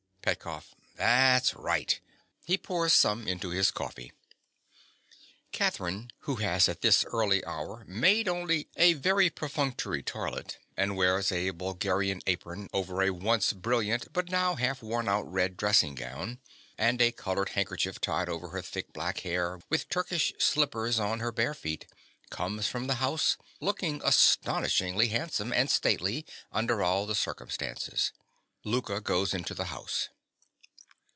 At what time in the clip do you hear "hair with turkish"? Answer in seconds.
19.21-20.33